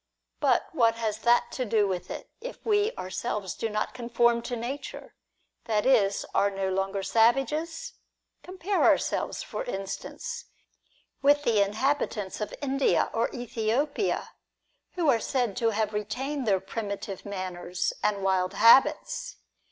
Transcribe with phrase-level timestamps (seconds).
[0.39, 4.55] But what has that to do with it, if we ourselves do not conform to
[4.55, 5.13] nature;
[5.65, 7.93] that is, are no longer savages?
[8.41, 10.45] Compare ourselves, for instance,
[11.21, 14.29] with the inhabitants of India or Ethiopia,
[14.93, 19.35] who are said to have retained their primitive manners and IQO DIALOGUE BETWEEN wild habits.